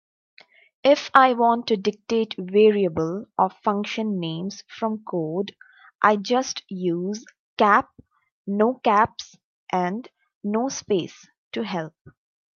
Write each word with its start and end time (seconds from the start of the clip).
If 0.83 1.11
I 1.13 1.33
want 1.33 1.67
to 1.67 1.77
dictate 1.77 2.33
variable 2.35 3.27
or 3.37 3.51
function 3.51 4.19
names 4.19 4.63
from 4.67 5.03
code, 5.03 5.55
I 6.01 6.15
just 6.15 6.63
use 6.71 7.23
"cap", 7.59 7.87
"no 8.47 8.79
caps", 8.83 9.35
and 9.71 10.09
"no 10.43 10.69
space" 10.69 11.29
to 11.51 11.63
help. 11.63 11.93